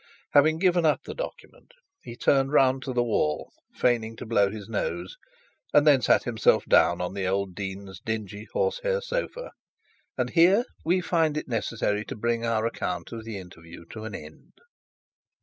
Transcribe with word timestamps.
Having 0.31 0.57
given 0.57 0.83
up 0.83 1.01
the 1.03 1.13
document, 1.13 1.73
he 2.01 2.15
turned 2.15 2.51
round 2.51 2.81
to 2.81 2.91
the 2.91 3.03
wall, 3.03 3.51
feigning 3.75 4.15
to 4.15 4.25
blow 4.25 4.49
his 4.49 4.67
nose, 4.67 5.15
and 5.75 5.85
then 5.85 6.01
sat 6.01 6.23
himself 6.23 6.65
down 6.65 6.99
on 6.99 7.13
the 7.13 7.27
old 7.27 7.53
dean's 7.53 7.99
dingy 7.99 8.47
horse 8.51 8.79
hair 8.79 8.99
sofa. 8.99 9.51
And 10.17 10.31
here 10.31 10.65
we 10.83 11.01
find 11.01 11.37
it 11.37 11.47
necessary 11.47 12.03
to 12.05 12.15
bring 12.15 12.43
our 12.43 12.65
account 12.65 13.11
of 13.11 13.25
the 13.25 13.37
interview 13.37 13.85
to 13.91 14.03
an 14.05 14.15
end. 14.15 14.53